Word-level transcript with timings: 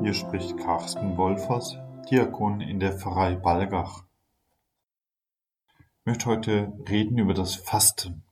Hier 0.00 0.14
spricht 0.14 0.56
Carsten 0.58 1.16
Wolfers, 1.16 1.76
Diakon 2.08 2.60
in 2.60 2.78
der 2.78 2.96
Pfarrei 2.96 3.34
Balgach. 3.34 4.04
Ich 5.76 6.06
möchte 6.06 6.26
heute 6.26 6.72
reden 6.88 7.18
über 7.18 7.34
das 7.34 7.56
Fasten. 7.56 8.22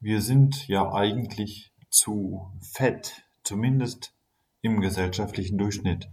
Wir 0.00 0.20
sind 0.20 0.66
ja 0.66 0.92
eigentlich 0.92 1.72
zu 1.90 2.50
fett, 2.60 3.24
zumindest 3.44 4.14
im 4.62 4.80
gesellschaftlichen 4.80 5.58
Durchschnitt. 5.58 6.10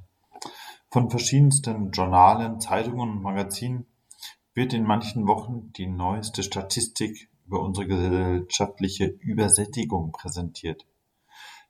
Von 0.91 1.09
verschiedensten 1.09 1.91
Journalen, 1.91 2.61
Zeitungen 2.61 3.09
und 3.09 3.21
Magazinen 3.23 3.87
wird 4.53 4.73
in 4.73 4.83
manchen 4.83 5.27
Wochen 5.27 5.73
die 5.73 5.87
neueste 5.87 6.43
Statistik 6.43 7.29
über 7.47 7.61
unsere 7.61 7.87
gesellschaftliche 7.87 9.05
Übersättigung 9.05 10.11
präsentiert. 10.11 10.85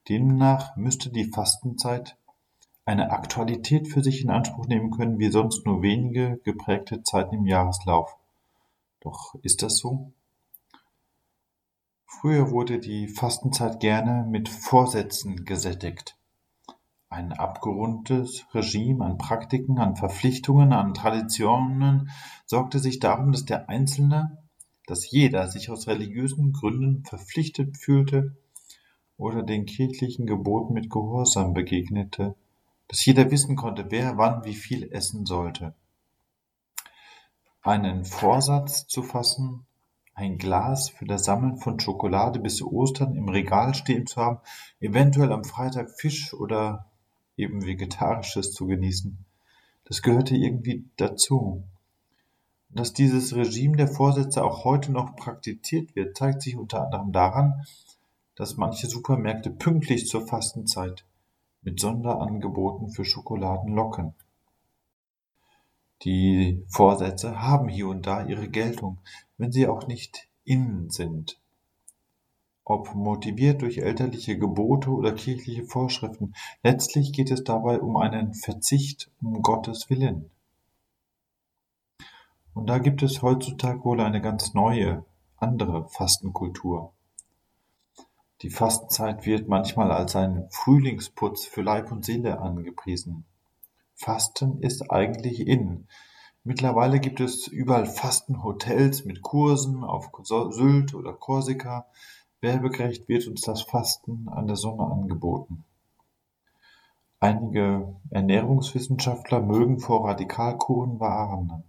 Demnach 0.10 0.76
müsste 0.76 1.10
die 1.10 1.32
Fastenzeit 1.32 2.18
eine 2.90 3.12
Aktualität 3.12 3.88
für 3.88 4.02
sich 4.02 4.24
in 4.24 4.32
Anspruch 4.32 4.66
nehmen 4.66 4.90
können 4.90 5.20
wie 5.20 5.30
sonst 5.30 5.64
nur 5.64 5.84
wenige 5.84 6.40
geprägte 6.44 7.04
Zeiten 7.04 7.36
im 7.36 7.46
Jahreslauf. 7.46 8.18
Doch 9.00 9.36
ist 9.44 9.62
das 9.62 9.78
so? 9.78 10.12
Früher 12.08 12.50
wurde 12.50 12.80
die 12.80 13.08
Fastenzeit 13.08 13.80
gerne 13.80 14.26
mit 14.28 14.50
Vorsätzen 14.50 15.46
gesättigt. 15.46 16.18
Ein 17.10 17.32
abgerundtes 17.32 18.48
Regime 18.56 19.06
an 19.06 19.20
Praktiken, 19.20 19.78
an 19.78 19.96
Verpflichtungen, 19.96 20.74
an 20.74 20.96
Traditionen 20.96 22.10
sorgte 22.48 22.80
sich 22.80 22.98
darum, 23.00 23.32
dass 23.32 23.46
der 23.46 23.70
Einzelne, 23.70 24.40
dass 24.88 25.10
jeder 25.12 25.48
sich 25.48 25.70
aus 25.70 25.88
religiösen 25.88 26.54
Gründen 26.54 27.04
verpflichtet 27.06 27.78
fühlte 27.78 28.36
oder 29.16 29.44
den 29.44 29.68
kirchlichen 29.68 30.26
Geboten 30.26 30.74
mit 30.74 30.90
Gehorsam 30.90 31.54
begegnete 31.54 32.36
dass 32.90 33.06
jeder 33.06 33.32
wissen 33.32 33.56
konnte, 33.56 33.86
wer 33.90 34.18
wann 34.18 34.44
wie 34.44 34.56
viel 34.56 34.92
essen 34.92 35.26
sollte. 35.26 35.74
Einen 37.62 38.04
Vorsatz 38.04 38.88
zu 38.88 39.04
fassen, 39.04 39.66
ein 40.16 40.38
Glas 40.38 40.90
für 40.90 41.06
das 41.06 41.24
Sammeln 41.24 41.58
von 41.58 41.80
Schokolade 41.80 42.40
bis 42.40 42.58
zu 42.58 42.74
Ostern 42.74 43.16
im 43.16 43.30
Regal 43.30 43.74
stehen 43.74 44.08
zu 44.08 44.20
haben, 44.20 44.40
eventuell 44.82 45.32
am 45.32 45.44
Freitag 45.46 45.92
Fisch 45.92 46.34
oder 46.34 46.88
eben 47.38 47.66
Vegetarisches 47.66 48.52
zu 48.54 48.66
genießen, 48.66 49.24
das 49.86 50.02
gehörte 50.02 50.36
irgendwie 50.36 50.90
dazu. 50.98 51.64
Dass 52.70 52.94
dieses 52.94 53.36
Regime 53.36 53.78
der 53.78 53.88
Vorsätze 53.88 54.44
auch 54.44 54.64
heute 54.64 54.92
noch 54.92 55.16
praktiziert 55.16 55.96
wird, 55.96 56.18
zeigt 56.18 56.42
sich 56.42 56.58
unter 56.58 56.84
anderem 56.84 57.12
daran, 57.12 57.66
dass 58.36 58.58
manche 58.58 58.88
Supermärkte 58.88 59.52
pünktlich 59.52 60.08
zur 60.08 60.28
Fastenzeit 60.28 61.06
mit 61.62 61.80
Sonderangeboten 61.80 62.90
für 62.90 63.06
Schokoladen 63.06 63.74
locken. 63.74 64.14
Die 66.04 66.64
Vorsätze 66.70 67.42
haben 67.42 67.68
hier 67.68 67.90
und 67.90 68.08
da 68.08 68.26
ihre 68.26 68.48
Geltung, 68.48 69.00
wenn 69.38 69.52
sie 69.52 69.68
auch 69.68 69.88
nicht 69.88 70.30
in 70.46 70.90
sind. 70.90 71.40
Ob 72.64 72.94
motiviert 72.94 73.62
durch 73.62 73.80
elterliche 73.80 74.38
Gebote 74.38 74.92
oder 74.92 75.12
kirchliche 75.12 75.66
Vorschriften, 75.66 76.36
letztlich 76.64 77.12
geht 77.12 77.32
es 77.32 77.44
dabei 77.44 77.82
um 77.82 77.98
einen 77.98 78.34
Verzicht 78.34 79.10
um 79.22 79.42
Gottes 79.42 79.90
Willen. 79.90 80.30
Und 82.54 82.68
da 82.68 82.78
gibt 82.78 83.02
es 83.04 83.22
heutzutage 83.22 83.84
wohl 83.84 84.00
eine 84.00 84.22
ganz 84.22 84.54
neue, 84.54 85.04
andere 85.38 85.88
Fastenkultur. 85.90 86.94
Die 88.42 88.50
Fastenzeit 88.50 89.26
wird 89.26 89.50
manchmal 89.50 89.92
als 89.92 90.16
ein 90.16 90.48
Frühlingsputz 90.50 91.44
für 91.44 91.62
Leib 91.62 91.92
und 91.92 92.06
Seele 92.06 92.40
angepriesen. 92.40 93.26
Fasten 93.96 94.62
ist 94.62 94.90
eigentlich 94.92 95.46
in. 95.46 95.88
Mittlerweile 96.46 97.02
gibt 97.02 97.20
es 97.20 97.48
überall 97.48 97.86
Fastenhotels 97.86 99.04
mit 99.04 99.22
Kursen 99.22 99.84
auf 99.84 100.10
Sylt 100.24 100.94
oder 100.94 101.12
Korsika. 101.12 101.86
Werbegerecht 102.40 103.10
wird 103.10 103.28
uns 103.28 103.42
das 103.42 103.62
Fasten 103.62 104.30
an 104.30 104.48
der 104.48 104.56
Sonne 104.56 104.90
angeboten. 104.90 105.66
Einige 107.20 107.94
Ernährungswissenschaftler 108.10 109.42
mögen 109.42 109.80
vor 109.80 110.08
Radikalkuren 110.08 111.02
warnen. 111.02 111.66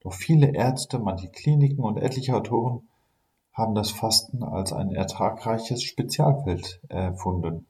Doch 0.00 0.12
viele 0.12 0.54
Ärzte, 0.54 0.98
manche 0.98 1.30
Kliniken 1.30 1.82
und 1.82 1.96
etliche 1.96 2.36
Autoren 2.36 2.89
haben 3.60 3.74
das 3.74 3.90
Fasten 3.90 4.42
als 4.42 4.72
ein 4.72 4.90
ertragreiches 4.90 5.82
Spezialfeld 5.82 6.80
erfunden. 6.88 7.66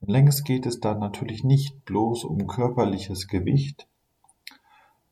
Und 0.00 0.08
längst 0.08 0.44
geht 0.44 0.64
es 0.64 0.80
da 0.80 0.94
natürlich 0.94 1.44
nicht 1.44 1.84
bloß 1.84 2.24
um 2.24 2.46
körperliches 2.46 3.26
Gewicht, 3.26 3.88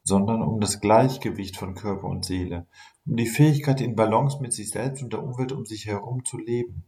sondern 0.04 0.40
um 0.42 0.60
das 0.60 0.80
Gleichgewicht 0.80 1.56
von 1.56 1.74
Körper 1.74 2.06
und 2.06 2.24
Seele, 2.24 2.66
um 3.04 3.16
die 3.16 3.26
Fähigkeit 3.26 3.80
in 3.80 3.96
Balance 3.96 4.38
mit 4.40 4.52
sich 4.52 4.70
selbst 4.70 5.02
und 5.02 5.12
der 5.12 5.22
Umwelt 5.22 5.50
um 5.50 5.66
sich 5.66 5.86
herum 5.86 6.24
zu 6.24 6.38
leben. 6.38 6.84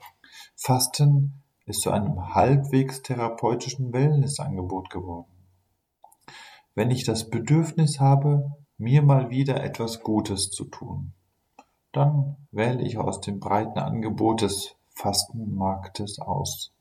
Fasten 0.54 1.42
ist 1.66 1.82
zu 1.82 1.90
einem 1.90 2.34
halbwegs 2.34 3.02
therapeutischen 3.02 3.92
Wellnessangebot 3.92 4.90
geworden. 4.90 5.32
Wenn 6.76 6.92
ich 6.92 7.04
das 7.04 7.28
Bedürfnis 7.28 7.98
habe, 7.98 8.52
mir 8.78 9.02
mal 9.02 9.30
wieder 9.30 9.64
etwas 9.64 10.00
Gutes 10.00 10.50
zu 10.50 10.64
tun, 10.64 11.12
dann 11.98 12.36
wähle 12.52 12.82
ich 12.82 12.96
aus 12.96 13.20
dem 13.20 13.40
breiten 13.40 13.78
Angebot 13.78 14.42
des 14.42 14.76
Fastenmarktes 14.90 16.20
aus. 16.20 16.72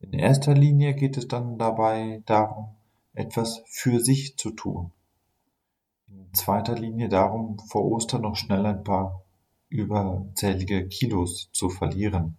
In 0.00 0.12
erster 0.12 0.54
Linie 0.54 0.94
geht 0.94 1.16
es 1.16 1.26
dann 1.26 1.58
dabei 1.58 2.22
darum, 2.26 2.68
etwas 3.14 3.62
für 3.66 4.00
sich 4.00 4.36
zu 4.36 4.50
tun. 4.50 4.92
In 6.08 6.32
zweiter 6.34 6.74
Linie 6.74 7.08
darum, 7.08 7.58
vor 7.58 7.84
Ostern 7.84 8.22
noch 8.22 8.36
schnell 8.36 8.64
ein 8.66 8.84
paar 8.84 9.22
überzählige 9.68 10.86
Kilos 10.88 11.48
zu 11.52 11.70
verlieren. 11.70 12.36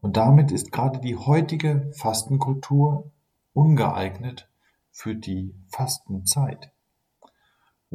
Und 0.00 0.16
damit 0.16 0.52
ist 0.52 0.70
gerade 0.70 1.00
die 1.00 1.16
heutige 1.16 1.90
Fastenkultur 1.96 3.10
ungeeignet 3.52 4.48
für 4.92 5.14
die 5.14 5.54
Fastenzeit 5.68 6.73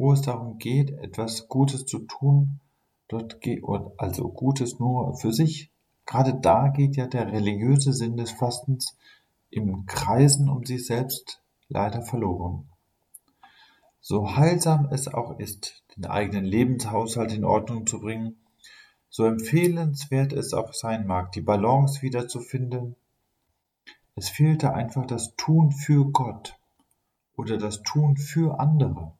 wo 0.00 0.14
es 0.14 0.22
darum 0.22 0.56
geht, 0.56 0.92
etwas 0.92 1.46
Gutes 1.46 1.84
zu 1.84 1.98
tun, 1.98 2.60
dort 3.08 3.42
geht, 3.42 3.62
also 3.98 4.30
Gutes 4.30 4.78
nur 4.78 5.14
für 5.18 5.30
sich. 5.30 5.70
Gerade 6.06 6.34
da 6.40 6.68
geht 6.68 6.96
ja 6.96 7.06
der 7.06 7.30
religiöse 7.30 7.92
Sinn 7.92 8.16
des 8.16 8.30
Fastens 8.30 8.96
im 9.50 9.84
Kreisen 9.84 10.48
um 10.48 10.64
sich 10.64 10.86
selbst 10.86 11.42
leider 11.68 12.00
verloren. 12.00 12.66
So 14.00 14.36
heilsam 14.36 14.88
es 14.90 15.06
auch 15.06 15.38
ist, 15.38 15.82
den 15.94 16.06
eigenen 16.06 16.46
Lebenshaushalt 16.46 17.34
in 17.34 17.44
Ordnung 17.44 17.86
zu 17.86 18.00
bringen, 18.00 18.36
so 19.10 19.26
empfehlenswert 19.26 20.32
es 20.32 20.54
auch 20.54 20.72
sein 20.72 21.06
mag, 21.06 21.32
die 21.32 21.42
Balance 21.42 22.00
wiederzufinden, 22.00 22.96
es 24.14 24.30
fehlte 24.30 24.72
einfach 24.72 25.04
das 25.04 25.36
Tun 25.36 25.72
für 25.72 26.06
Gott 26.06 26.56
oder 27.36 27.58
das 27.58 27.82
Tun 27.82 28.16
für 28.16 28.58
andere. 28.58 29.12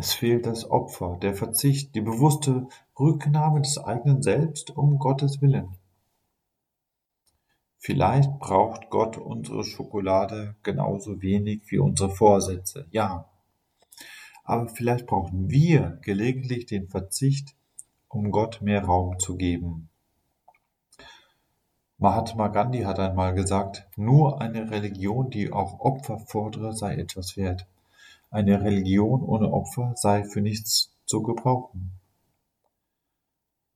Es 0.00 0.12
fehlt 0.12 0.46
das 0.46 0.70
Opfer, 0.70 1.18
der 1.20 1.34
Verzicht, 1.34 1.96
die 1.96 2.00
bewusste 2.00 2.68
Rücknahme 3.00 3.62
des 3.62 3.78
eigenen 3.78 4.22
Selbst 4.22 4.70
um 4.70 5.00
Gottes 5.00 5.42
Willen. 5.42 5.76
Vielleicht 7.78 8.38
braucht 8.38 8.90
Gott 8.90 9.18
unsere 9.18 9.64
Schokolade 9.64 10.54
genauso 10.62 11.20
wenig 11.20 11.62
wie 11.66 11.80
unsere 11.80 12.10
Vorsätze, 12.10 12.86
ja. 12.92 13.28
Aber 14.44 14.68
vielleicht 14.68 15.06
brauchen 15.06 15.50
wir 15.50 15.98
gelegentlich 16.02 16.66
den 16.66 16.86
Verzicht, 16.86 17.56
um 18.06 18.30
Gott 18.30 18.62
mehr 18.62 18.84
Raum 18.84 19.18
zu 19.18 19.36
geben. 19.36 19.88
Mahatma 21.96 22.46
Gandhi 22.46 22.82
hat 22.82 23.00
einmal 23.00 23.34
gesagt, 23.34 23.88
nur 23.96 24.40
eine 24.40 24.70
Religion, 24.70 25.28
die 25.28 25.52
auch 25.52 25.80
Opfer 25.80 26.20
fordere, 26.20 26.72
sei 26.72 26.94
etwas 26.94 27.36
wert. 27.36 27.66
Eine 28.30 28.62
Religion 28.62 29.22
ohne 29.22 29.50
Opfer 29.50 29.94
sei 29.96 30.22
für 30.22 30.42
nichts 30.42 30.92
zu 31.06 31.22
gebrauchen. 31.22 31.92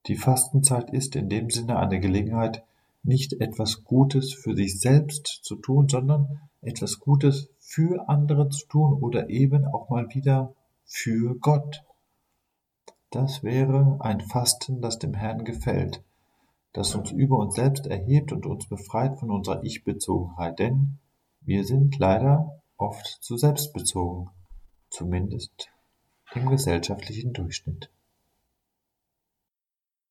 Die 0.07 0.17
Fastenzeit 0.17 0.91
ist 0.91 1.17
in 1.17 1.31
dem 1.31 1.49
Sinne 1.49 1.79
eine 1.79 2.01
Gelegenheit, 2.01 2.63
nicht 3.03 3.33
etwas 3.41 3.83
Gutes 3.83 4.35
für 4.35 4.55
sich 4.55 4.79
selbst 4.79 5.41
zu 5.43 5.57
tun, 5.57 5.89
sondern 5.89 6.51
etwas 6.61 7.01
Gutes 7.01 7.49
für 7.61 8.11
andere 8.11 8.51
zu 8.51 8.67
tun 8.67 9.03
oder 9.03 9.31
eben 9.31 9.65
auch 9.65 9.89
mal 9.89 10.13
wieder 10.15 10.55
für 10.85 11.35
Gott. 11.37 11.83
Das 13.11 13.43
wäre 13.43 13.97
ein 14.01 14.21
Fasten, 14.21 14.83
das 14.83 14.99
dem 14.99 15.15
Herrn 15.15 15.45
gefällt, 15.45 16.05
das 16.75 16.95
uns 16.95 17.11
über 17.11 17.39
uns 17.39 17.55
selbst 17.55 17.87
erhebt 17.87 18.33
und 18.33 18.45
uns 18.45 18.67
befreit 18.67 19.19
von 19.19 19.31
unserer 19.31 19.65
Ich-Bezogenheit, 19.65 20.59
denn 20.59 20.99
wir 21.41 21.65
sind 21.65 21.99
leider 21.99 22.61
oft 22.77 23.07
zu 23.07 23.39
selbstbezogen 23.39 24.29
zumindest 24.93 25.71
im 26.35 26.49
gesellschaftlichen 26.49 27.33
Durchschnitt. 27.33 27.89